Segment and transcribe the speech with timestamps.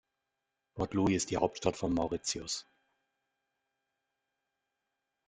[0.73, 2.65] Port Louis ist die Hauptstadt von Mauritius.